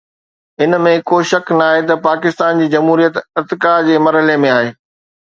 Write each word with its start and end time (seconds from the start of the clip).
ان 0.63 0.75
۾ 0.85 0.93
ڪو 1.11 1.17
شڪ 1.31 1.51
ناهي 1.59 1.83
ته 1.91 1.95
پاڪستان 2.07 2.53
جي 2.63 2.67
جمهوريت 2.77 3.21
ارتقا 3.43 3.75
جي 3.91 3.99
مرحلن 4.07 4.43
۾ 4.49 4.51
آهي. 4.57 4.73